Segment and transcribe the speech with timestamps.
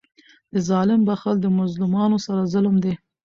[0.53, 2.93] د ظالم بخښل د مظلومانو سره ظلم دئ.